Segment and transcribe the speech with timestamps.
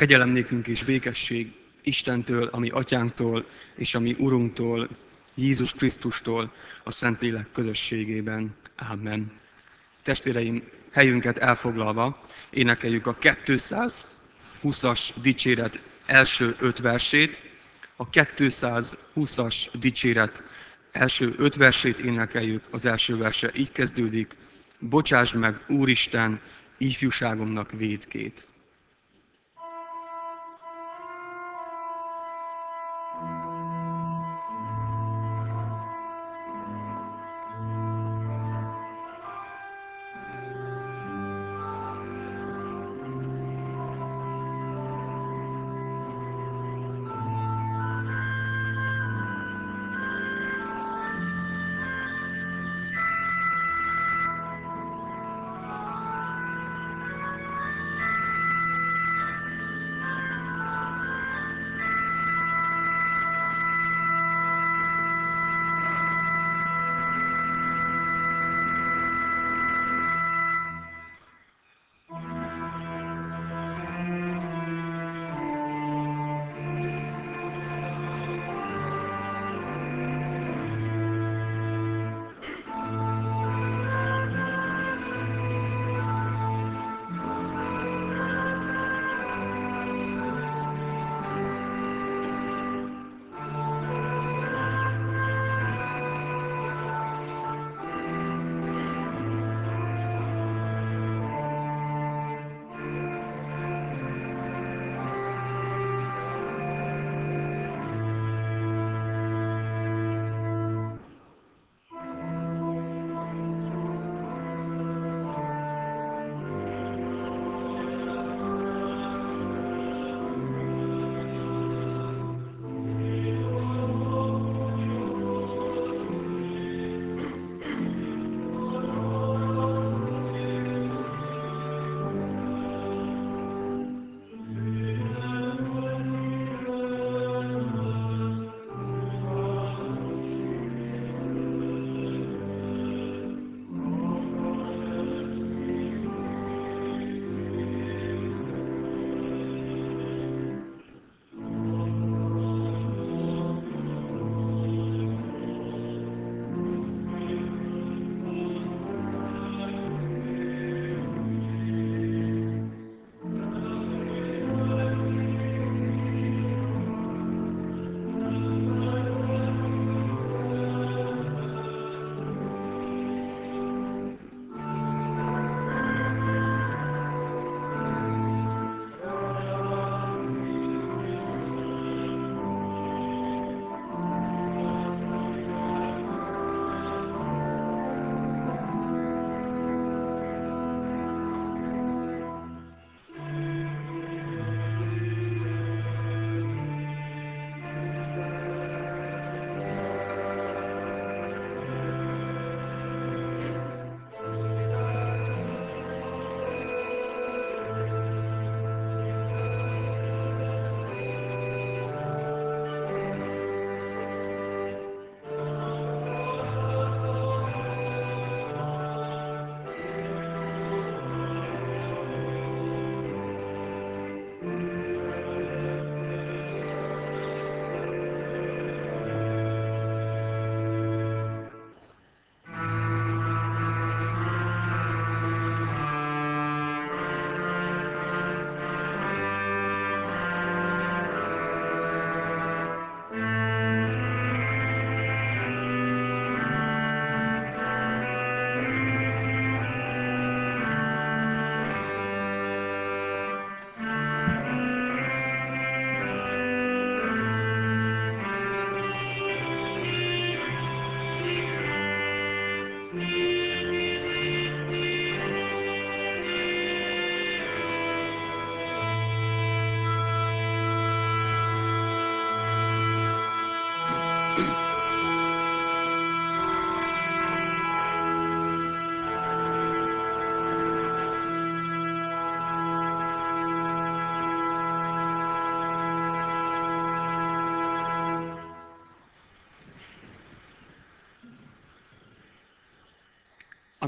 [0.00, 4.88] Kegyelem nékünk és békesség Istentől, ami atyánktól, és ami Urunktól,
[5.34, 6.52] Jézus Krisztustól,
[6.84, 8.54] a Szentlélek közösségében.
[8.76, 9.32] Amen.
[10.02, 10.62] Testvéreim,
[10.92, 17.42] helyünket elfoglalva énekeljük a 220-as dicséret első öt versét,
[17.96, 20.42] a 220-as dicséret
[20.92, 24.36] első öt versét énekeljük, az első verse így kezdődik,
[24.78, 26.40] Bocsásd meg, Úristen,
[26.78, 28.48] ifjúságomnak védkét.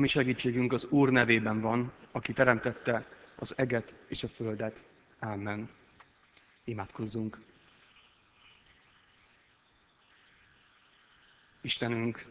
[0.02, 3.06] Ami segítségünk az Úr nevében van, aki teremtette
[3.36, 4.84] az eget és a földet.
[5.20, 5.68] Amen.
[6.64, 7.40] Imádkozzunk!
[11.60, 12.26] Istenünk,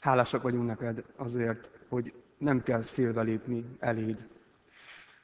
[0.00, 4.28] hálásak vagyunk neked azért, hogy nem kell félbelépni eléd.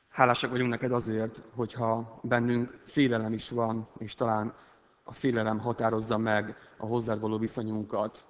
[0.09, 4.55] Hálásak vagyunk neked azért, hogyha bennünk félelem is van, és talán
[5.03, 8.30] a félelem határozza meg a hozzád való viszonyunkat,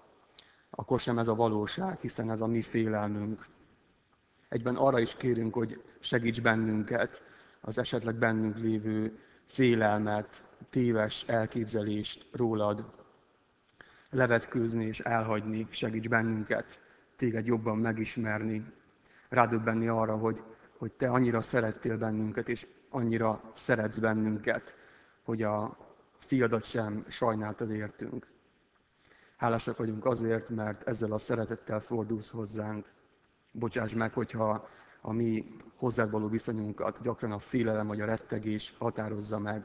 [0.80, 3.46] akkor sem ez a valóság, hiszen ez a mi félelmünk.
[4.48, 7.22] Egyben arra is kérünk, hogy segíts bennünket,
[7.60, 12.84] az esetleg bennünk lévő félelmet, téves elképzelést rólad
[14.10, 16.80] levetkőzni és elhagyni, segíts bennünket,
[17.16, 18.64] téged jobban megismerni,
[19.28, 20.42] rádöbbenni arra, hogy,
[20.78, 24.74] hogy te annyira szerettél bennünket, és annyira szeretsz bennünket,
[25.22, 25.76] hogy a
[26.18, 28.29] fiadat sem sajnáltad értünk.
[29.40, 32.86] Hálásak vagyunk azért, mert ezzel a szeretettel fordulsz hozzánk.
[33.52, 34.68] Bocsáss meg, hogyha
[35.00, 39.64] a mi hozzád való viszonyunkat gyakran a félelem vagy a rettegés határozza meg.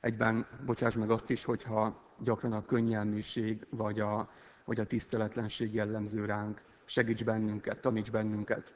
[0.00, 4.30] Egyben bocsáss meg azt is, hogyha gyakran a könnyelműség vagy a,
[4.64, 6.62] vagy a tiszteletlenség jellemző ránk.
[6.84, 8.74] Segíts bennünket, taníts bennünket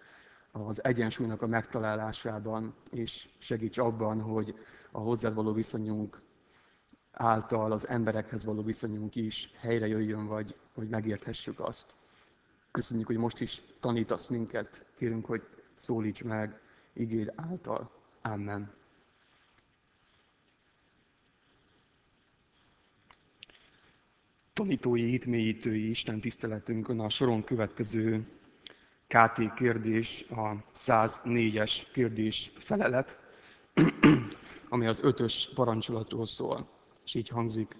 [0.53, 4.55] az egyensúlynak a megtalálásában, és segíts abban, hogy
[4.91, 6.23] a hozzád való viszonyunk
[7.19, 11.97] által az emberekhez való viszonyunk is helyre jöjjön, vagy hogy megérthessük azt.
[12.71, 14.85] Köszönjük, hogy most is tanítasz minket.
[14.97, 15.43] Kérünk, hogy
[15.75, 16.61] szólíts meg
[16.93, 17.91] igéd által.
[18.23, 18.73] Amen.
[24.53, 28.27] Tanítói, hitmélyítői Isten tiszteletünkön a soron következő
[29.07, 33.19] KT kérdés, a 104-es kérdés felelet,
[34.69, 36.78] ami az ötös parancsolatról szól.
[37.09, 37.77] És így hangzik,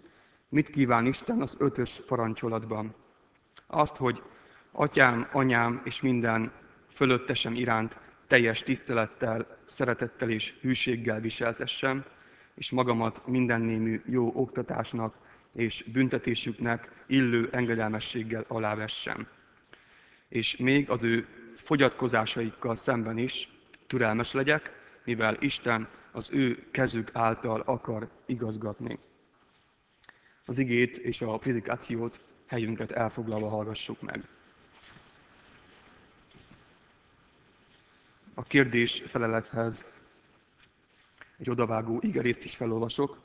[0.49, 2.95] mit kíván Isten az ötös parancsolatban?
[3.67, 4.23] Azt, hogy
[4.73, 6.53] atyám, anyám és minden
[6.93, 7.97] fölöttesem iránt
[8.27, 12.05] teljes tisztelettel, szeretettel és hűséggel viseltessem,
[12.55, 15.15] és magamat mindennémű jó oktatásnak
[15.53, 19.27] és büntetésüknek illő engedelmességgel alávessem.
[20.29, 21.27] És még az ő
[21.57, 23.49] fogyatkozásaikkal szemben is
[23.87, 24.73] türelmes legyek,
[25.05, 28.99] mivel Isten az ő kezük által akar igazgatni.
[30.49, 34.29] Az igét és a predikációt helyünket elfoglalva hallgassuk meg.
[38.35, 39.85] A kérdés felelethez
[41.39, 43.19] egy odavágó igerészt is felolvasok.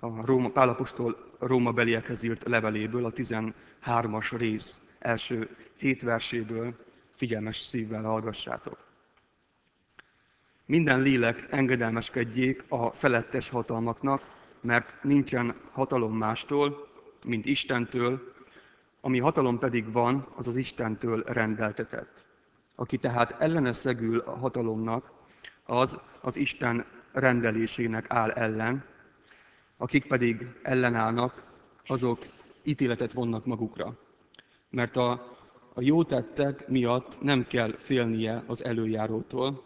[0.00, 6.76] A Róma, Pálapostól Róma beliekhez írt leveléből, a 13-as rész első hét verséből
[7.10, 8.86] figyelmes szívvel hallgassátok.
[10.64, 14.36] Minden lélek engedelmeskedjék a felettes hatalmaknak,
[14.68, 16.88] mert nincsen hatalom mástól,
[17.24, 18.32] mint Istentől,
[19.00, 22.26] ami hatalom pedig van, az az Istentől rendeltetett.
[22.74, 25.12] Aki tehát ellene szegül a hatalomnak,
[25.64, 28.84] az az Isten rendelésének áll ellen,
[29.76, 31.42] akik pedig ellenállnak,
[31.86, 32.26] azok
[32.64, 33.98] ítéletet vonnak magukra.
[34.70, 35.10] Mert a,
[35.74, 39.64] a jó tettek miatt nem kell félnie az előjárótól,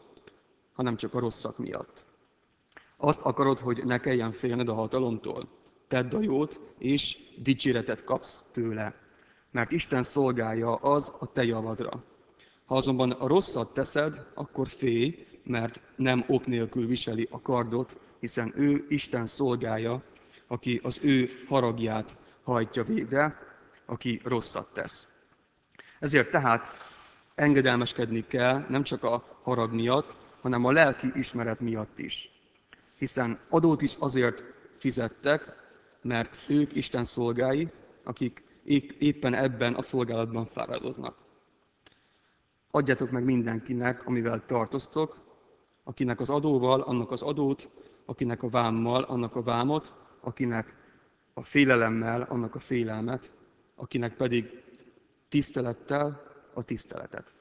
[0.73, 2.11] hanem csak a rosszak miatt.
[3.05, 5.49] Azt akarod, hogy ne kelljen félned a hatalomtól?
[5.89, 8.95] Tedd a jót, és dicséretet kapsz tőle.
[9.51, 12.05] Mert Isten szolgálja az a te javadra.
[12.65, 18.53] Ha azonban a rosszat teszed, akkor félj, mert nem ok nélkül viseli a kardot, hiszen
[18.57, 20.03] ő Isten szolgálja,
[20.47, 23.39] aki az ő haragját hajtja végre,
[23.87, 25.09] aki rosszat tesz.
[26.01, 26.71] Ezért tehát
[27.35, 32.33] engedelmeskedni kell nem csak a harag miatt, hanem a lelki ismeret miatt is.
[33.03, 34.43] Hiszen adót is azért
[34.79, 35.55] fizettek,
[36.03, 37.69] mert ők Isten szolgái,
[38.05, 38.45] akik
[38.99, 41.19] éppen ebben a szolgálatban fáradoznak.
[42.71, 45.19] Adjátok meg mindenkinek, amivel tartoztok,
[45.85, 47.69] akinek az adóval, annak az adót,
[48.05, 50.77] akinek a vámmal, annak a vámot, akinek
[51.35, 53.33] a félelemmel, annak a félelmet,
[53.75, 54.63] akinek pedig
[55.29, 56.23] tisztelettel
[56.55, 57.35] a tiszteletet.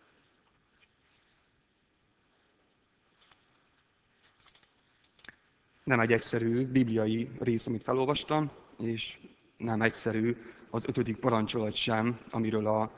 [5.84, 9.20] Nem egy egyszerű bibliai rész, amit felolvastam, és
[9.58, 10.36] nem egyszerű
[10.70, 12.92] az ötödik parancsolat sem, amiről a,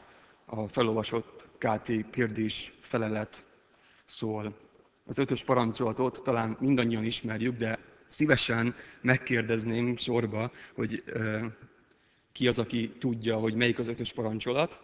[0.45, 3.45] a felolvasott KT kérdés felelet
[4.05, 4.57] szól.
[5.05, 11.45] Az ötös parancsolatot talán mindannyian ismerjük, de szívesen megkérdezném sorba, hogy uh,
[12.31, 14.81] ki az, aki tudja, hogy melyik az ötös parancsolat.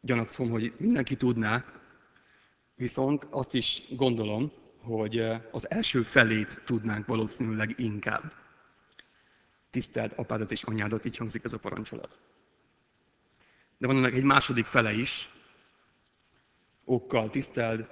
[0.00, 1.64] Gyanatszom, hogy mindenki tudná,
[2.74, 4.52] viszont azt is gondolom,
[4.88, 5.18] hogy
[5.50, 8.32] az első felét tudnánk valószínűleg inkább.
[9.70, 12.20] Tiszteld apádat és anyádat, így hangzik ez a parancsolat.
[13.78, 15.30] De van ennek egy második fele is,
[16.84, 17.86] okkal tiszteld,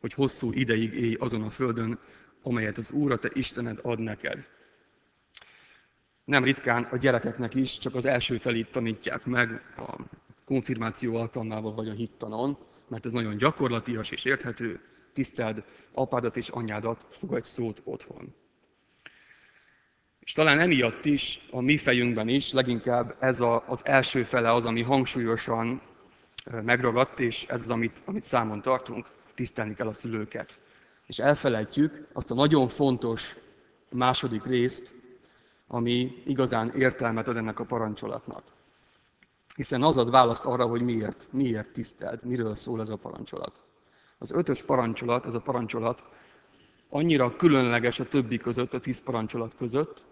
[0.00, 1.98] hogy hosszú ideig élj azon a földön,
[2.42, 4.48] amelyet az Úr, a te Istened ad neked.
[6.24, 9.96] Nem ritkán a gyerekeknek is csak az első felét tanítják meg a
[10.44, 14.80] konfirmáció alkalmával vagy a hittanon, mert ez nagyon gyakorlatias és érthető,
[15.16, 18.34] tiszteld apádat és anyádat, fogadj szót otthon.
[20.20, 24.64] És talán emiatt is, a mi fejünkben is leginkább ez a, az első fele az,
[24.64, 25.80] ami hangsúlyosan
[26.62, 30.60] megragadt, és ez az, amit, amit számon tartunk, tisztelni kell a szülőket.
[31.06, 33.36] És elfelejtjük azt a nagyon fontos
[33.90, 34.94] második részt,
[35.66, 38.44] ami igazán értelmet ad ennek a parancsolatnak.
[39.54, 43.65] Hiszen az ad választ arra, hogy miért, miért tiszteld, miről szól ez a parancsolat.
[44.18, 46.02] Az ötös parancsolat, ez a parancsolat
[46.88, 50.04] annyira különleges a többi között, a tíz parancsolat között,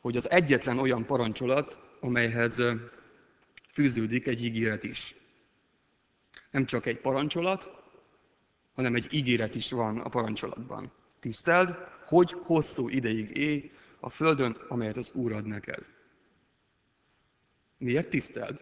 [0.00, 2.62] hogy az egyetlen olyan parancsolat, amelyhez
[3.72, 5.14] fűződik egy ígéret is.
[6.50, 7.70] Nem csak egy parancsolat,
[8.74, 10.92] hanem egy ígéret is van a parancsolatban.
[11.20, 11.74] Tiszteld,
[12.06, 13.70] hogy hosszú ideig élj
[14.00, 15.84] a földön, amelyet az Úr ad neked.
[17.78, 18.60] Miért tiszteld,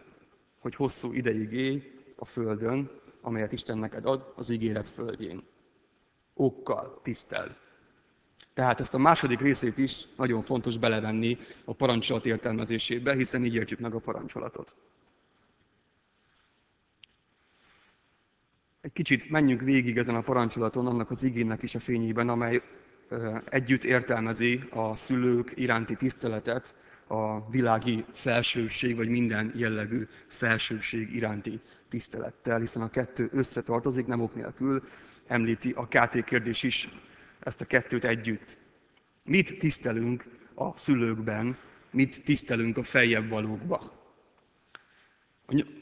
[0.59, 2.91] hogy hosszú ideig élj a földön,
[3.27, 5.43] amelyet Isten neked ad, az ígéret földjén?
[6.33, 7.55] Okkal tiszteld.
[8.53, 13.79] Tehát ezt a második részét is nagyon fontos belevenni a parancsolat értelmezésébe, hiszen így értjük
[13.79, 14.75] meg a parancsolatot.
[18.81, 22.61] Egy kicsit menjünk végig ezen a parancsolaton, annak az igénynek is a fényében, amely
[23.49, 26.75] együtt értelmezi a szülők iránti tiszteletet,
[27.07, 34.35] a világi felsőség, vagy minden jellegű felsőség iránti tisztelettel, hiszen a kettő összetartozik, nem ok
[34.35, 34.83] nélkül,
[35.27, 36.89] említi a KT kérdés is
[37.39, 38.57] ezt a kettőt együtt.
[39.23, 40.25] Mit tisztelünk
[40.55, 41.57] a szülőkben,
[41.91, 43.91] mit tisztelünk a feljebb valókba?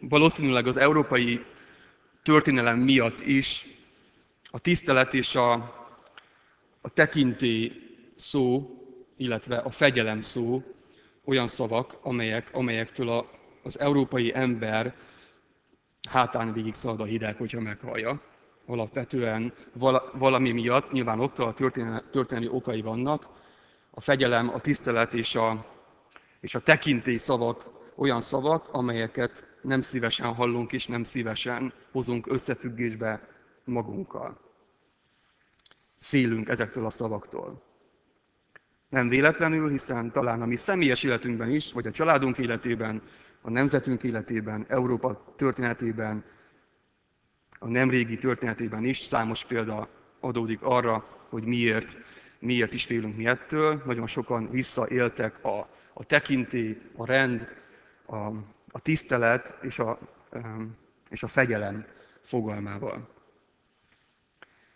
[0.01, 1.45] Valószínűleg az európai
[2.23, 3.67] történelem miatt is
[4.43, 5.53] a tisztelet és a,
[6.81, 7.71] a tekintély
[8.15, 8.69] szó,
[9.17, 10.63] illetve a fegyelem szó
[11.25, 13.29] olyan szavak, amelyek, amelyektől a,
[13.63, 14.95] az európai ember
[16.09, 18.21] hátán végig szalad a hideg, hogyha meghallja.
[18.65, 23.29] Alapvetően vala, valami miatt, nyilván történelmi, történelmi okai vannak,
[23.91, 25.65] a fegyelem, a tisztelet és a,
[26.39, 33.27] és a tekintély szavak olyan szavak, amelyeket nem szívesen hallunk és nem szívesen hozunk összefüggésbe
[33.63, 34.39] magunkkal.
[35.99, 37.63] Félünk ezektől a szavaktól.
[38.89, 43.01] Nem véletlenül, hiszen talán a mi személyes életünkben is, vagy a családunk életében,
[43.45, 46.23] a nemzetünk életében, Európa történetében,
[47.59, 51.97] a nemrégi történetében is számos példa adódik arra, hogy miért,
[52.39, 53.81] miért is félünk mi ettől.
[53.85, 57.47] Nagyon sokan visszaéltek a, a tekintély, a rend,
[58.05, 58.15] a,
[58.71, 59.99] a tisztelet és a,
[61.09, 61.85] és a fegyelem
[62.21, 63.09] fogalmával.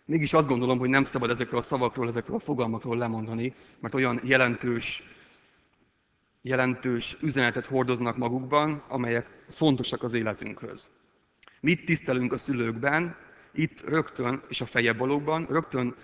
[0.04, 4.20] Mégis azt gondolom, hogy nem szabad ezekről a szavakról, ezekről a fogalmakról lemondani, mert olyan
[4.24, 5.02] jelentős,
[6.42, 10.90] jelentős üzenetet hordoznak magukban, amelyek fontosak az életünkhöz.
[11.60, 13.16] Mit tisztelünk a szülőkben,
[13.52, 15.94] itt rögtön, és a fejebb valóban, rögtön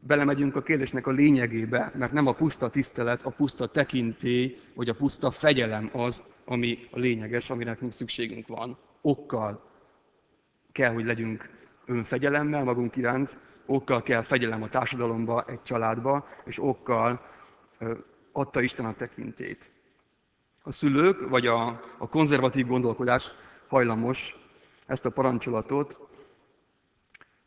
[0.00, 4.94] belemegyünk a kérdésnek a lényegébe, mert nem a puszta tisztelet, a puszta tekintély, vagy a
[4.94, 8.78] puszta fegyelem az, ami a lényeges, amire nekünk szükségünk van.
[9.00, 9.70] Okkal
[10.72, 11.50] kell, hogy legyünk
[11.86, 17.20] önfegyelemmel magunk iránt, okkal kell fegyelem a társadalomba, egy családba, és okkal
[18.32, 19.70] adta Isten a tekintét.
[20.62, 21.66] A szülők, vagy a,
[21.98, 23.32] a konzervatív gondolkodás
[23.68, 24.36] hajlamos
[24.86, 26.00] ezt a parancsolatot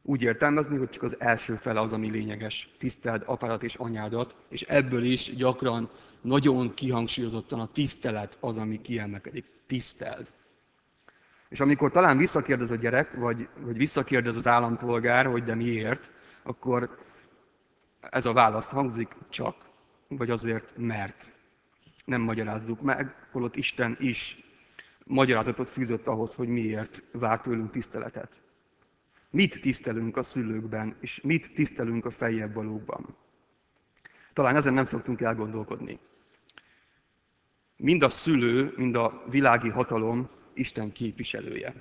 [0.02, 2.70] úgy értelmezni, hogy csak az első fele az, ami lényeges.
[2.78, 5.90] Tiszteld apádat és anyádat, és ebből is gyakran
[6.22, 9.46] nagyon kihangsúlyozottan a tisztelet az, ami kiemelkedik.
[9.68, 10.34] Tiszteld.
[11.50, 16.12] És amikor talán visszakérdez a gyerek, vagy, vagy visszakérdez az állampolgár, hogy de miért,
[16.44, 16.98] akkor
[18.00, 19.56] ez a válasz hangzik csak,
[20.07, 21.31] vagy azért mert.
[22.05, 24.43] Nem magyarázzuk meg, holott Isten is
[25.05, 28.41] magyarázatot fűzött ahhoz, hogy miért vár tőlünk tiszteletet.
[29.29, 33.15] Mit tisztelünk a szülőkben, és mit tisztelünk a feljebb valókban?
[34.33, 36.00] Talán ezen nem szoktunk elgondolkodni.
[37.77, 41.74] Mind a szülő, mind a világi hatalom Isten képviselője.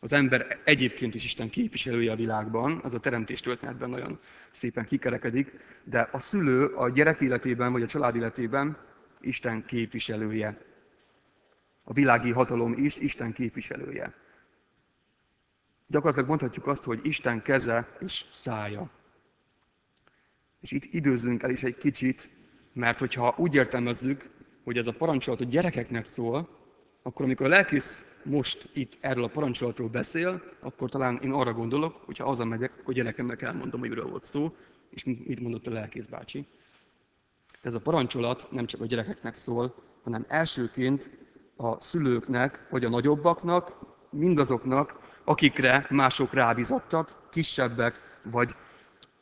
[0.00, 5.52] Az ember egyébként is Isten képviselője a világban, az a teremtés történetben nagyon szépen kikerekedik,
[5.84, 8.78] de a szülő a gyerek életében vagy a család életében
[9.20, 10.60] Isten képviselője.
[11.82, 14.14] A világi hatalom is Isten képviselője.
[15.86, 18.90] Gyakorlatilag mondhatjuk azt, hogy Isten keze és szája.
[20.60, 22.30] És itt időzzünk el is egy kicsit,
[22.72, 24.30] mert hogyha úgy értelmezzük,
[24.64, 26.57] hogy ez a parancsolat a gyerekeknek szól,
[27.08, 32.00] akkor amikor a lelkész most itt erről a parancsolatról beszél, akkor talán én arra gondolok,
[32.04, 34.54] hogy ha megyek, akkor gyerekemnek elmondom, hogy miről volt szó,
[34.90, 36.46] És mit mondott a lelkész bácsi?
[37.62, 39.74] Ez a parancsolat nem csak a gyerekeknek szól,
[40.04, 41.10] hanem elsőként
[41.56, 43.72] a szülőknek, vagy a nagyobbaknak,
[44.10, 48.54] mindazoknak, akikre mások rábizattak, kisebbek, vagy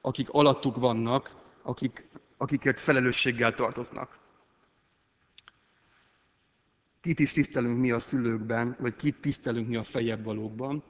[0.00, 4.19] akik alattuk vannak, akik, akikért felelősséggel tartoznak.
[7.07, 10.85] Kit is tisztelünk mi a szülőkben, vagy kit tisztelünk mi a fejebb valókban?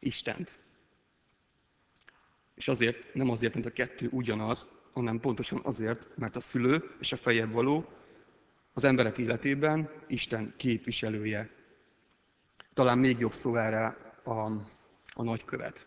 [0.00, 0.58] Istent.
[2.54, 7.12] És azért, nem azért, mert a kettő ugyanaz, hanem pontosan azért, mert a szülő és
[7.12, 7.88] a fejebb való
[8.72, 11.50] az emberek életében Isten képviselője.
[12.74, 13.86] Talán még jobb szó erre
[14.24, 14.30] a,
[15.12, 15.86] a nagykövet.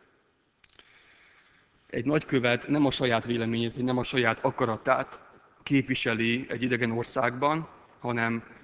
[1.88, 5.22] Egy nagykövet nem a saját véleményét, vagy nem a saját akaratát
[5.64, 8.58] képviseli egy idegen országban, hanem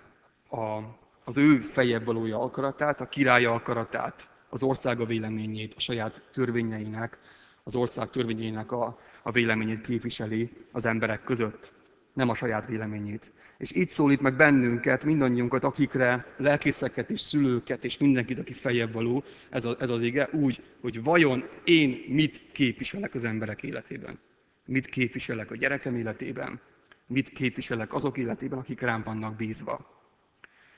[0.55, 7.19] a, az ő fejebb valója akaratát, a királya akaratát, az országa véleményét, a saját törvényeinek,
[7.63, 11.73] az ország törvényeinek a, a véleményét képviseli az emberek között,
[12.13, 13.31] nem a saját véleményét.
[13.57, 19.23] És így szólít meg bennünket, mindannyiunkat, akikre lelkészeket és szülőket és mindenkit, aki fejebb való,
[19.49, 24.19] ez, a, ez az ige, úgy, hogy vajon én mit képviselek az emberek életében.
[24.65, 26.61] Mit képviselek a gyerekem életében,
[27.07, 30.04] mit képviselek azok életében, akik rám vannak bízva.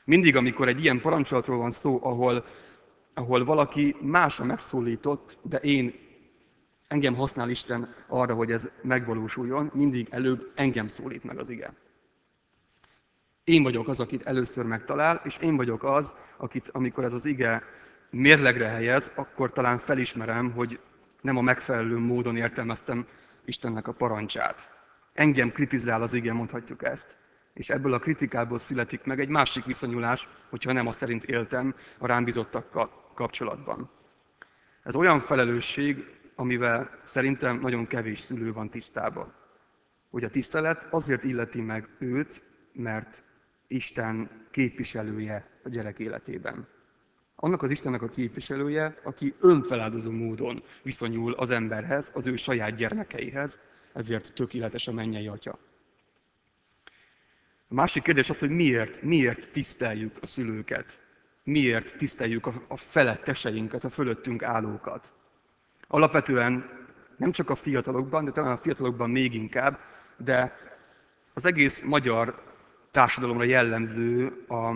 [0.08, 2.46] Mindig, amikor egy ilyen parancsolatról van szó, ahol,
[3.14, 5.94] ahol valaki másra megszólított, de én
[6.88, 11.74] engem használ Isten arra, hogy ez megvalósuljon, mindig előbb engem szólít meg az ige.
[13.44, 17.64] Én vagyok az, akit először megtalál, és én vagyok az, akit, amikor ez az ige
[18.10, 20.80] mérlegre helyez, akkor talán felismerem, hogy
[21.22, 23.06] nem a megfelelő módon értelmeztem
[23.46, 24.70] Istennek a parancsát.
[25.14, 27.18] Engem kritizál az ige, mondhatjuk ezt.
[27.58, 32.08] És ebből a kritikából születik meg egy másik viszonyulás, hogyha nem a szerint éltem a
[32.08, 33.90] rám bizottakkal kapcsolatban.
[34.84, 39.34] Ez olyan felelősség, amivel szerintem nagyon kevés szülő van tisztában.
[40.10, 43.24] Hogy a tisztelet azért illeti meg őt, mert
[43.68, 46.68] Isten képviselője a gyerek életében.
[47.36, 53.60] Annak az Istennek a képviselője, aki önfeláldozó módon viszonyul az emberhez, az ő saját gyermekeihez,
[53.94, 55.60] ezért tökéletes a mennyei atya.
[57.70, 61.02] A másik kérdés az, hogy miért, miért tiszteljük a szülőket.
[61.44, 65.14] Miért tiszteljük a, a feletteseinket, a fölöttünk állókat.
[65.88, 66.70] Alapvetően
[67.18, 69.80] nem csak a fiatalokban, de talán a fiatalokban még inkább,
[70.18, 70.58] de
[71.34, 72.44] az egész magyar
[72.92, 74.68] társadalomra jellemző a,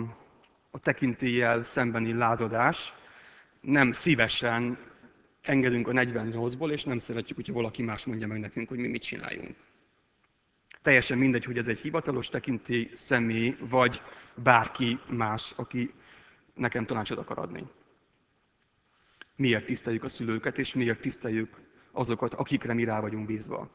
[0.70, 2.94] a tekintéllyel szembeni lázadás.
[3.60, 4.78] Nem szívesen
[5.42, 9.02] engedünk a 48-ból, és nem szeretjük, hogyha valaki más mondja meg nekünk, hogy mi mit
[9.02, 9.56] csináljunk.
[10.82, 14.02] Teljesen mindegy, hogy ez egy hivatalos tekintély személy, vagy
[14.34, 15.94] bárki más, aki
[16.54, 17.66] nekem tanácsot akar adni.
[19.36, 21.60] Miért tiszteljük a szülőket, és miért tiszteljük
[21.92, 23.70] azokat, akikre mi rá vagyunk bízva.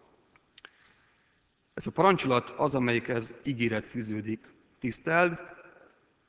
[1.74, 4.46] Ez a parancsolat az, amelyikhez ígéret fűződik.
[4.80, 5.40] Tiszteld,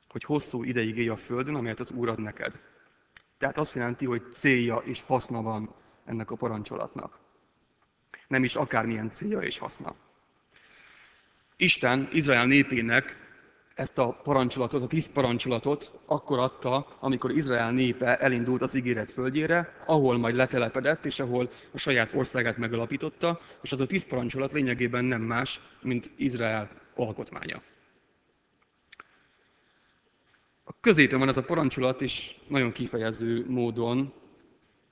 [0.09, 2.59] hogy hosszú ideig élj a földön, amelyet az Úr ad neked.
[3.37, 7.19] Tehát azt jelenti, hogy célja és haszna van ennek a parancsolatnak.
[8.27, 9.95] Nem is akármilyen célja és haszna.
[11.61, 13.17] Isten Izrael népének
[13.75, 19.83] ezt a parancsolatot, a tíz parancsolatot akkor adta, amikor Izrael népe elindult az ígéret földjére,
[19.85, 25.05] ahol majd letelepedett, és ahol a saját országát megalapította, és az a tíz parancsolat lényegében
[25.05, 27.61] nem más, mint Izrael alkotmánya.
[30.63, 34.13] A középen van ez a parancsolat, és nagyon kifejező módon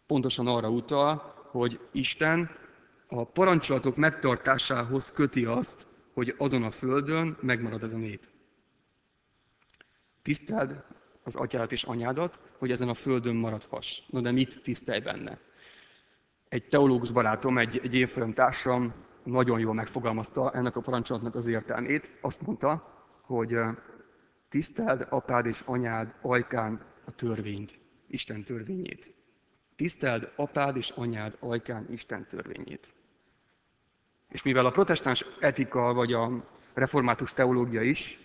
[0.07, 2.49] pontosan arra utal, hogy Isten
[3.07, 8.27] a parancsolatok megtartásához köti azt, hogy azon a földön megmarad ez a nép.
[10.21, 10.83] Tiszteld
[11.23, 14.01] az atyádat és anyádat, hogy ezen a földön maradhass.
[14.07, 15.39] No de mit tisztelj benne?
[16.49, 22.17] Egy teológus barátom, egy, egy évfolyam társam nagyon jól megfogalmazta ennek a parancsolatnak az értelmét.
[22.21, 23.57] Azt mondta, hogy
[24.49, 29.13] tiszteld apád és anyád ajkán a törvényt, Isten törvényét.
[29.75, 32.96] Tiszteld apád és anyád ajkán Isten törvényét.
[34.29, 36.29] És mivel a protestáns etika vagy a
[36.73, 38.19] református teológia is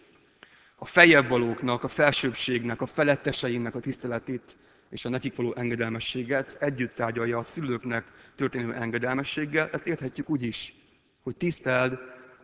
[0.76, 4.56] a fejebb valóknak, a felsőbbségnek, a feletteseinknek a tiszteletét
[4.90, 9.68] és a nekik való engedelmességet együtt tárgyalja a szülőknek történő engedelmességgel.
[9.72, 10.74] Ezt érthetjük úgy is,
[11.22, 11.98] hogy tiszteld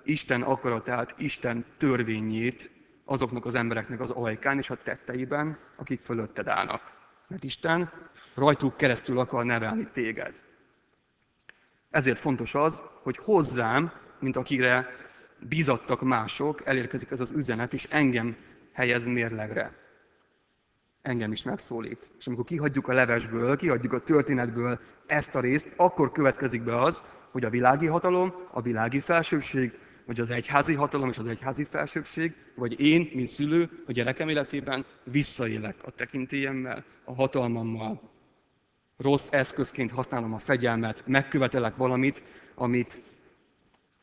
[0.04, 2.70] Isten akaratát, Isten törvényét
[3.04, 6.92] azoknak az embereknek az ajkán és a tetteiben, akik fölötted állnak.
[7.28, 7.92] Mert Isten
[8.34, 10.34] rajtuk keresztül akar nevelni téged.
[11.90, 14.86] Ezért fontos az, hogy hozzám, mint akire
[15.48, 18.36] bizattak mások, elérkezik ez az üzenet, és engem
[18.72, 19.72] helyez mérlegre.
[21.02, 22.10] Engem is megszólít.
[22.18, 27.02] És amikor kihagyjuk a levesből, kihagyjuk a történetből ezt a részt, akkor következik be az,
[27.30, 32.34] hogy a világi hatalom, a világi felsőbség, vagy az egyházi hatalom és az egyházi felsőbség,
[32.54, 38.17] vagy én, mint szülő, a gyerekem életében visszaélek a tekintélyemmel, a hatalmammal.
[38.98, 42.22] Rossz eszközként használom a fegyelmet, megkövetelek valamit,
[42.54, 43.02] amit,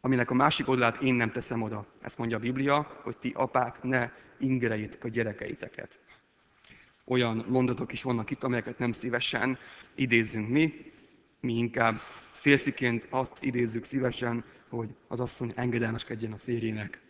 [0.01, 1.85] aminek a másik oldalát én nem teszem oda.
[2.01, 5.99] Ezt mondja a Biblia, hogy ti apák ne ingerejétek a gyerekeiteket.
[7.05, 9.57] Olyan mondatok is vannak itt, amelyeket nem szívesen
[9.95, 10.73] idézünk mi,
[11.39, 11.95] mi inkább
[12.31, 17.01] férfiként azt idézzük szívesen, hogy az asszony engedelmeskedjen a férjének.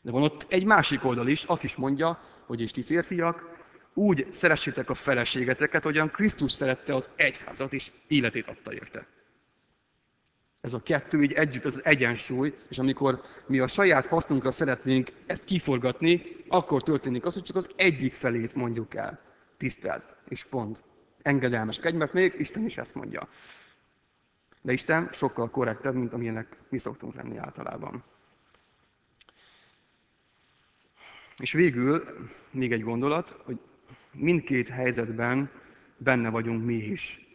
[0.00, 3.61] De van ott egy másik oldal is, azt is mondja, hogy és ti férfiak,
[3.94, 9.06] úgy szeressétek a feleségeteket, hogyan Krisztus szerette az egyházat, és életét adta érte.
[10.60, 15.44] Ez a kettő így együtt, az egyensúly, és amikor mi a saját hasznunkra szeretnénk ezt
[15.44, 19.20] kiforgatni, akkor történik az, hogy csak az egyik felét mondjuk el.
[19.56, 20.82] Tisztelt, és pont.
[21.22, 23.28] Engedelmeskedj, mert még Isten is ezt mondja.
[24.62, 28.04] De Isten sokkal korrektebb, mint amilyenek mi szoktunk lenni általában.
[31.36, 32.04] És végül
[32.50, 33.58] még egy gondolat, hogy
[34.12, 35.50] mindkét helyzetben
[35.96, 37.26] benne vagyunk mi is.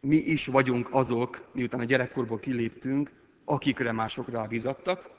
[0.00, 3.10] Mi is vagyunk azok, miután a gyerekkorból kiléptünk,
[3.44, 5.10] akikre mások rábízattak,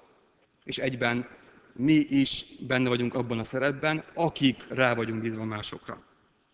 [0.63, 1.27] és egyben
[1.73, 6.03] mi is benne vagyunk abban a szerepben, akik rá vagyunk bízva másokra.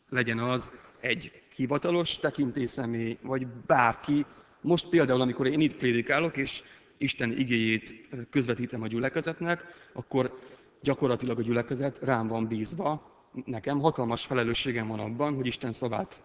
[0.09, 4.25] Legyen az egy hivatalos tekintélyszemély, vagy bárki,
[4.61, 6.63] most például, amikor én itt prédikálok, és
[6.97, 10.39] Isten igéjét közvetítem a gyülekezetnek, akkor
[10.81, 13.12] gyakorlatilag a gyülekezet rám van bízva,
[13.45, 16.23] nekem hatalmas felelősségem van abban, hogy Isten szavát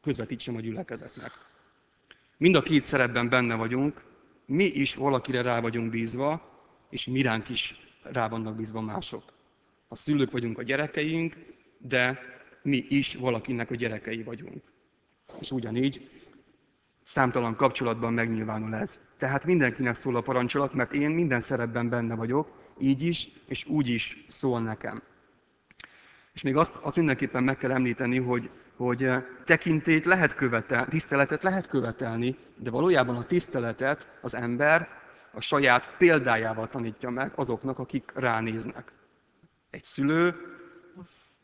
[0.00, 1.30] közvetítsem a gyülekezetnek.
[2.36, 4.04] Mind a két szerepben benne vagyunk,
[4.46, 6.56] mi is valakire rá vagyunk bízva,
[6.90, 9.22] és mi ránk is rá vannak bízva mások.
[9.88, 11.36] A szülők vagyunk a gyerekeink,
[11.78, 12.18] de
[12.62, 14.62] mi is valakinek a gyerekei vagyunk.
[15.40, 16.10] És ugyanígy
[17.02, 19.00] számtalan kapcsolatban megnyilvánul ez.
[19.18, 23.88] Tehát mindenkinek szól a parancsolat, mert én minden szerepben benne vagyok, így is, és úgy
[23.88, 25.02] is szól nekem.
[26.38, 31.42] És még azt, azt mindenképpen meg kell említeni, hogy, hogy eh, tekintét lehet követelni, tiszteletet
[31.42, 34.88] lehet követelni, de valójában a tiszteletet az ember
[35.32, 38.92] a saját példájával tanítja meg azoknak, akik ránéznek.
[39.70, 40.34] Egy szülő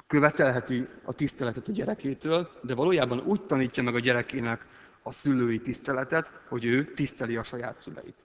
[0.07, 4.67] követelheti a tiszteletet a gyerekétől, de valójában úgy tanítja meg a gyerekének
[5.03, 8.25] a szülői tiszteletet, hogy ő tiszteli a saját szüleit.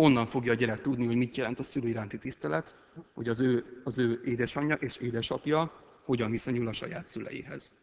[0.00, 2.74] Onnan fogja a gyerek tudni, hogy mit jelent a szülő iránti tisztelet,
[3.14, 5.72] hogy az ő, az ő édesanyja és édesapja
[6.04, 7.74] hogyan viszonyul a saját szüleihez.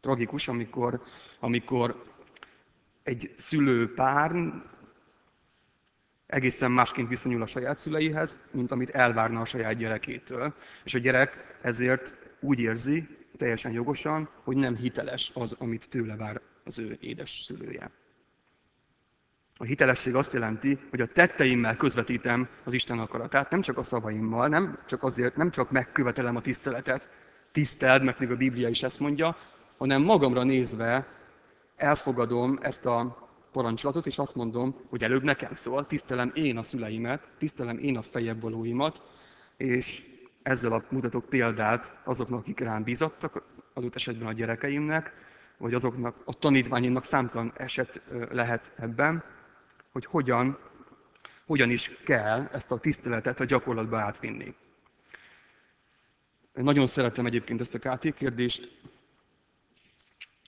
[0.00, 1.02] Tragikus, amikor,
[1.40, 2.04] amikor
[3.02, 4.52] egy szülő pár
[6.26, 10.54] egészen másként viszonyul a saját szüleihez, mint amit elvárna a saját gyerekétől.
[10.84, 16.40] És a gyerek ezért úgy érzi, teljesen jogosan, hogy nem hiteles az, amit tőle vár
[16.64, 17.90] az ő édes szülője.
[19.56, 24.48] A hitelesség azt jelenti, hogy a tetteimmel közvetítem az Isten akaratát, nem csak a szavaimmal,
[24.48, 27.08] nem csak azért, nem csak megkövetelem a tiszteletet,
[27.52, 29.36] tiszteld, mert még a Biblia is ezt mondja,
[29.78, 31.06] hanem magamra nézve
[31.76, 37.28] elfogadom ezt a parancsolatot, és azt mondom, hogy előbb nekem szól, tisztelem én a szüleimet,
[37.38, 39.02] tisztelem én a fejebb valóimat,
[39.56, 40.02] és
[40.42, 43.42] ezzel a mutatok példát azoknak, akik rám bízattak,
[43.74, 45.12] adott esetben a gyerekeimnek,
[45.58, 49.24] vagy azoknak a tanítványimnak számtalan eset lehet ebben,
[49.92, 50.58] hogy hogyan,
[51.46, 54.54] hogyan is kell ezt a tiszteletet a gyakorlatba átvinni.
[56.56, 58.80] Én nagyon szeretem egyébként ezt a KT kérdést.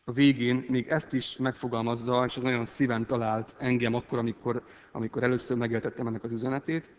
[0.05, 5.23] A végén még ezt is megfogalmazza, és ez nagyon szíven talált engem akkor, amikor, amikor
[5.23, 6.91] először megértettem ennek az üzenetét.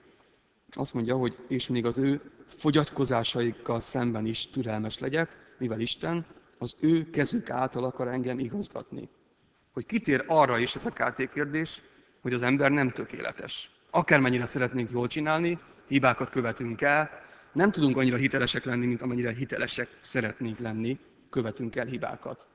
[0.69, 2.21] Azt mondja, hogy és még az ő
[2.57, 6.25] fogyatkozásaikkal szemben is türelmes legyek, mivel Isten
[6.57, 9.09] az ő kezük által akar engem igazgatni.
[9.71, 11.83] Hogy kitér arra is ez a KT kérdés,
[12.25, 13.71] hogy az ember nem tökéletes.
[13.89, 17.09] Akármennyire szeretnénk jól csinálni, hibákat követünk el,
[17.51, 22.47] nem tudunk annyira hitelesek lenni, mint amennyire hitelesek szeretnénk lenni, követünk el hibákat.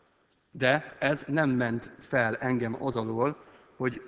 [0.51, 3.45] De ez nem ment fel engem az alól,
[3.77, 4.03] hogy,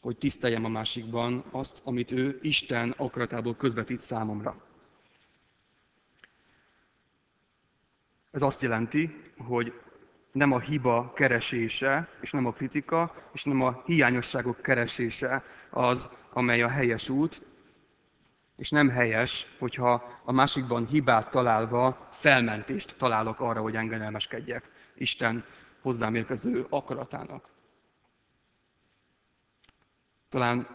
[0.00, 4.62] hogy tiszteljem a másikban azt, amit ő Isten akaratából közvetít számomra.
[8.30, 9.72] Ez azt jelenti, hogy
[10.32, 16.62] nem a hiba keresése, és nem a kritika, és nem a hiányosságok keresése az, amely
[16.62, 17.46] a helyes út,
[18.56, 25.44] és nem helyes, hogyha a másikban hibát találva felmentést találok arra, hogy engedelmeskedjek Isten
[25.80, 27.50] hozzám érkező akaratának.
[30.28, 30.66] Talán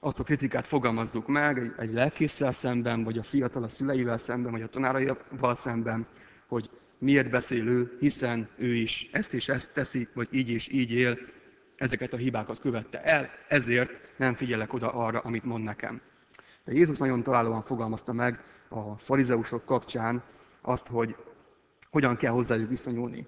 [0.00, 4.52] azt a kritikát fogalmazzuk meg egy, egy lelkészsel szemben, vagy a fiatal a szüleivel szemben,
[4.52, 6.06] vagy a tanáraival szemben,
[6.98, 11.18] miért beszél ő, hiszen ő is ezt és ezt teszi, vagy így és így él,
[11.76, 16.00] ezeket a hibákat követte el, ezért nem figyelek oda arra, amit mond nekem.
[16.64, 20.22] De Jézus nagyon találóan fogalmazta meg a farizeusok kapcsán
[20.60, 21.16] azt, hogy
[21.90, 23.26] hogyan kell hozzájuk viszonyulni.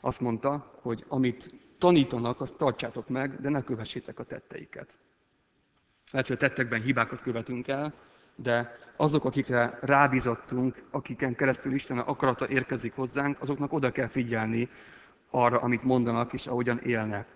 [0.00, 4.98] Azt mondta, hogy amit tanítanak, azt tartsátok meg, de ne kövessétek a tetteiket.
[6.10, 7.94] Lehet, hogy a tettekben hibákat követünk el,
[8.36, 14.68] de azok, akikre rábízottunk, akiken keresztül Isten akarata érkezik hozzánk, azoknak oda kell figyelni
[15.30, 17.28] arra, amit mondanak és ahogyan élnek.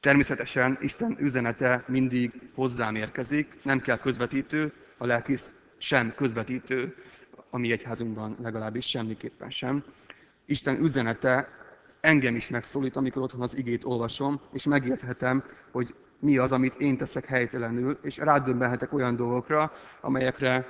[0.00, 6.94] Természetesen Isten üzenete mindig hozzám érkezik, nem kell közvetítő, a lelkész sem közvetítő,
[7.50, 9.84] a mi egyházunkban legalábbis semmiképpen sem.
[10.44, 11.48] Isten üzenete
[12.00, 16.96] engem is megszólít, amikor otthon az igét olvasom, és megérthetem, hogy mi az, amit én
[16.96, 20.68] teszek helytelenül, és rádöbbenhetek olyan dolgokra, amelyekre,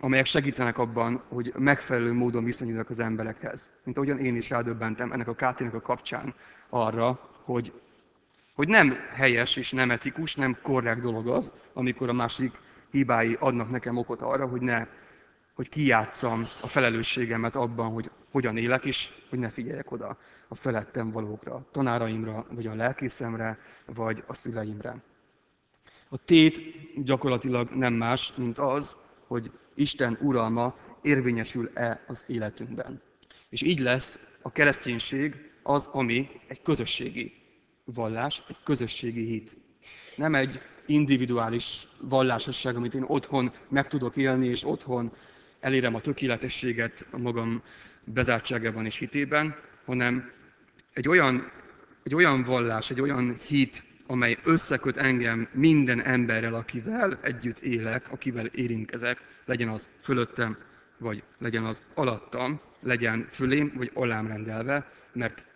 [0.00, 3.70] amelyek segítenek abban, hogy megfelelő módon viszonyulnak az emberekhez.
[3.84, 6.34] Mint ahogyan én is rádöbbentem ennek a kátének a kapcsán
[6.68, 7.72] arra, hogy,
[8.54, 12.52] hogy nem helyes és nem etikus, nem korrekt dolog az, amikor a másik
[12.90, 14.86] hibái adnak nekem okot arra, hogy ne
[15.54, 20.18] hogy kijátszam a felelősségemet abban, hogy hogyan élek, és hogy ne figyeljek oda
[20.48, 25.02] a felettem valókra, a tanáraimra, vagy a lelkészemre, vagy a szüleimre.
[26.08, 26.60] A tét
[27.04, 33.02] gyakorlatilag nem más, mint az, hogy Isten uralma érvényesül-e az életünkben.
[33.48, 37.32] És így lesz a kereszténység az, ami egy közösségi
[37.84, 39.56] vallás, egy közösségi hit.
[40.16, 45.12] Nem egy individuális vallásosság, amit én otthon meg tudok élni, és otthon
[45.60, 47.62] elérem a tökéletességet magam
[48.04, 50.30] bezártságában és hitében, hanem
[50.92, 51.50] egy olyan,
[52.02, 58.46] egy olyan vallás, egy olyan hit, amely összeköt engem minden emberrel, akivel együtt élek, akivel
[58.46, 60.58] érintkezek, legyen az fölöttem,
[60.98, 65.46] vagy legyen az alattam, legyen fölém, vagy alám rendelve, mert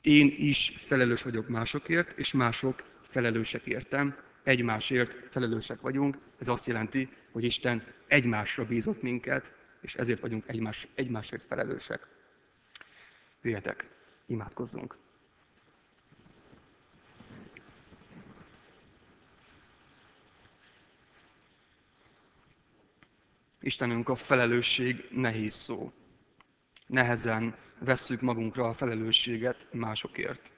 [0.00, 6.18] én is felelős vagyok másokért, és mások felelősek értem, egymásért felelősek vagyunk.
[6.38, 12.08] Ez azt jelenti, hogy Isten egymásra bízott minket, és ezért vagyunk egymás, egymásért felelősek.
[13.42, 13.88] Jöjjetek,
[14.26, 14.96] imádkozzunk.
[23.60, 25.92] Istenünk, a felelősség nehéz szó.
[26.86, 30.52] Nehezen vesszük magunkra a felelősséget másokért.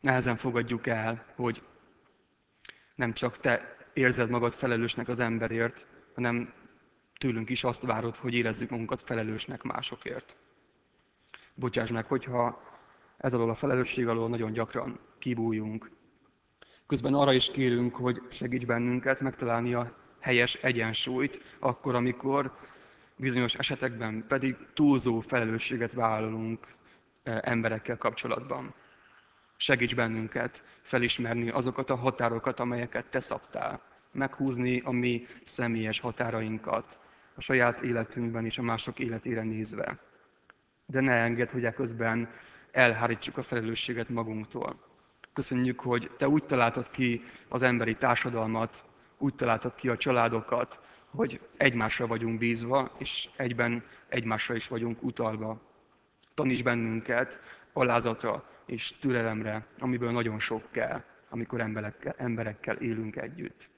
[0.00, 1.62] Nehezen fogadjuk el, hogy
[2.94, 6.59] nem csak te érzed magad felelősnek az emberért, hanem
[7.20, 10.36] tőlünk is azt várod, hogy érezzük magunkat felelősnek másokért.
[11.54, 12.62] Bocsáss meg, hogyha
[13.16, 15.90] ez alól a felelősség alól nagyon gyakran kibújunk.
[16.86, 22.56] Közben arra is kérünk, hogy segíts bennünket megtalálni a helyes egyensúlyt, akkor, amikor
[23.16, 26.66] bizonyos esetekben pedig túlzó felelősséget vállalunk
[27.22, 28.74] eh, emberekkel kapcsolatban.
[29.56, 33.82] Segíts bennünket felismerni azokat a határokat, amelyeket te szabtál.
[34.12, 36.98] Meghúzni a mi személyes határainkat
[37.40, 39.98] a saját életünkben és a mások életére nézve.
[40.86, 42.28] De ne engedd, hogy eközben
[42.70, 44.80] elhárítsuk a felelősséget magunktól.
[45.32, 48.84] Köszönjük, hogy te úgy találtad ki az emberi társadalmat,
[49.18, 55.60] úgy találtad ki a családokat, hogy egymásra vagyunk bízva, és egyben egymásra is vagyunk utalva.
[56.34, 57.40] Taníts bennünket
[57.72, 63.70] alázatra, és türelemre, amiből nagyon sok kell, amikor emberekkel, emberekkel élünk együtt.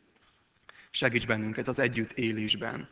[0.91, 2.89] Segíts bennünket az együtt élésben.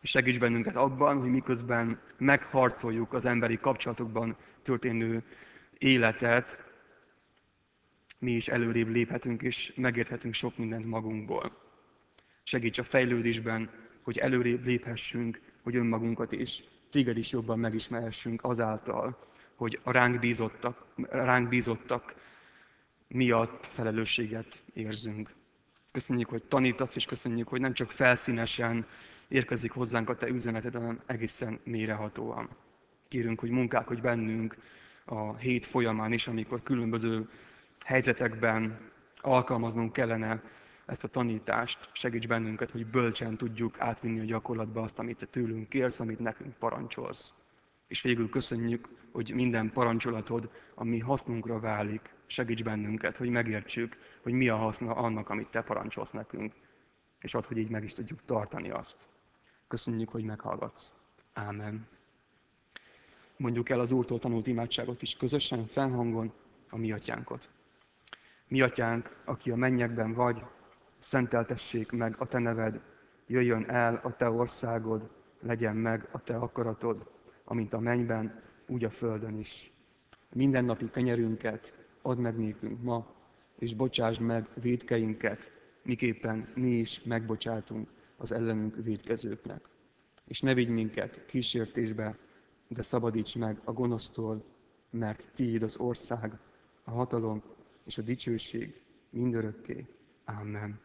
[0.00, 5.22] És segíts bennünket abban, hogy miközben megharcoljuk az emberi kapcsolatokban történő
[5.78, 6.64] életet,
[8.18, 11.56] mi is előrébb léphetünk, és megérthetünk sok mindent magunkból.
[12.42, 13.70] Segíts a fejlődésben,
[14.02, 19.18] hogy előrébb léphessünk, hogy önmagunkat is, téged is jobban megismerhessünk azáltal,
[19.54, 22.14] hogy a ránk bízottak, ránk bízottak
[23.08, 25.30] miatt felelősséget érzünk.
[25.92, 28.86] Köszönjük, hogy tanítasz, és köszönjük, hogy nem csak felszínesen
[29.30, 32.48] érkezik hozzánk a Te üzeneted, hanem egészen mérehatóan.
[33.08, 34.56] Kérünk, hogy munkálkodj bennünk
[35.04, 37.28] a hét folyamán is, amikor különböző
[37.84, 40.42] helyzetekben alkalmaznunk kellene
[40.86, 41.90] ezt a tanítást.
[41.92, 46.54] Segíts bennünket, hogy bölcsen tudjuk átvinni a gyakorlatba azt, amit Te tőlünk kérsz, amit nekünk
[46.54, 47.34] parancsolsz.
[47.88, 54.48] És végül köszönjük, hogy minden parancsolatod, ami hasznunkra válik, segíts bennünket, hogy megértsük, hogy mi
[54.48, 56.54] a haszna annak, amit te parancsolsz nekünk,
[57.20, 59.08] és ad, hogy így meg is tudjuk tartani azt.
[59.70, 60.94] Köszönjük, hogy meghallgatsz.
[61.32, 61.86] Ámen.
[63.36, 66.32] Mondjuk el az Úrtól tanult imádságot is közösen, felhangon
[66.70, 67.50] a mi atyánkot.
[68.48, 70.42] Mi atyánk, aki a mennyekben vagy,
[70.98, 72.80] szenteltessék meg a te neved,
[73.26, 77.10] jöjjön el a te országod, legyen meg a te akaratod,
[77.44, 79.72] amint a mennyben, úgy a földön is.
[80.32, 83.14] Mindennapi kenyerünket add meg nékünk ma,
[83.58, 85.50] és bocsásd meg védkeinket,
[85.82, 87.88] miképpen mi is megbocsátunk
[88.20, 89.68] az ellenünk védkezőknek.
[90.24, 92.18] És ne vigy minket kísértésbe,
[92.68, 94.44] de szabadíts meg a gonosztól,
[94.90, 96.38] mert tiéd az ország,
[96.84, 97.42] a hatalom
[97.84, 98.80] és a dicsőség
[99.10, 99.86] mindörökké.
[100.24, 100.80] Amen.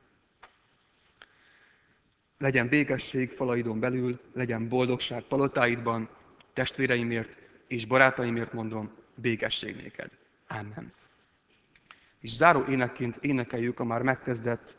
[2.37, 6.09] Legyen békesség falaidon belül, legyen boldogság palotáidban,
[6.53, 7.31] testvéreimért
[7.67, 10.11] és barátaimért mondom, békesség néked.
[10.47, 10.93] Amen.
[12.19, 14.77] És záró énekként énekeljük a már megkezdett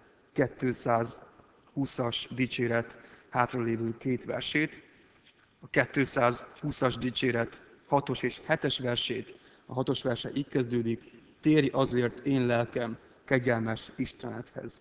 [1.77, 2.97] 220-as dicséret
[3.29, 4.83] hátralévő két versét,
[5.61, 9.39] a 220-as dicséret 6-os és 7-es versét.
[9.67, 11.03] A 6-os verse így kezdődik,
[11.41, 14.81] térj azért én lelkem kegyelmes Istenedhez.